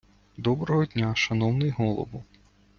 Доброго 0.37 0.85
дня, 0.85 1.15
шановний 1.15 1.69
голово! 1.69 2.23